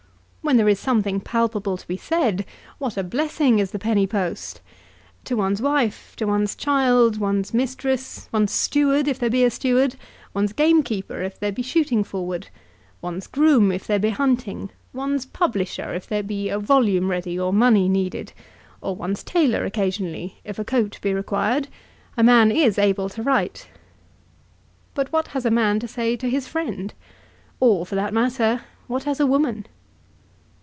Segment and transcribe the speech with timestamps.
[0.43, 2.45] When there is something palpable to be said,
[2.79, 4.59] what a blessing is the penny post!
[5.25, 9.95] To one's wife, to one's child, one's mistress, one's steward if there be a steward;
[10.33, 12.49] one's gamekeeper, if there be shooting forward;
[13.01, 17.53] one's groom, if there be hunting; one's publisher, if there be a volume ready or
[17.53, 18.33] money needed;
[18.81, 21.67] or one's tailor occasionally, if a coat be required,
[22.17, 23.69] a man is able to write.
[24.95, 26.93] But what has a man to say to his friend,
[27.61, 29.67] or, for that matter, what has a woman?